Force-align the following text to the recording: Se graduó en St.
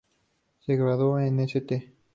Se 0.65 0.75
graduó 0.77 1.19
en 1.19 1.39
St. 1.41 1.93